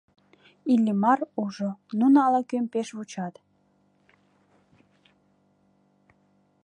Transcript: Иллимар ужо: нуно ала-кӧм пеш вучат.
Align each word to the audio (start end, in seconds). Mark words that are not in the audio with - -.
Иллимар 0.73 1.19
ужо: 1.43 1.69
нуно 1.99 2.17
ала-кӧм 2.27 2.65
пеш 2.73 2.87
вучат. 2.97 3.33